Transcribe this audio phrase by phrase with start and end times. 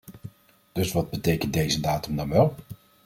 [0.71, 2.55] Dus wat betekent deze datum dan wel?